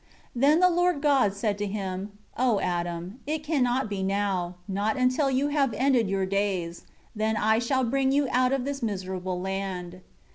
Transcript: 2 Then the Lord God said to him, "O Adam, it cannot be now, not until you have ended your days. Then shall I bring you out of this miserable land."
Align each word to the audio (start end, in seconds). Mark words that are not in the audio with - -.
2 0.33 0.39
Then 0.39 0.59
the 0.61 0.69
Lord 0.71 0.99
God 0.99 1.31
said 1.31 1.59
to 1.59 1.67
him, 1.67 2.13
"O 2.35 2.59
Adam, 2.59 3.19
it 3.27 3.43
cannot 3.43 3.87
be 3.87 4.01
now, 4.01 4.55
not 4.67 4.97
until 4.97 5.29
you 5.29 5.49
have 5.49 5.75
ended 5.75 6.09
your 6.09 6.25
days. 6.25 6.87
Then 7.15 7.35
shall 7.61 7.81
I 7.81 7.87
bring 7.87 8.11
you 8.11 8.27
out 8.31 8.51
of 8.51 8.65
this 8.65 8.81
miserable 8.81 9.39
land." 9.39 10.01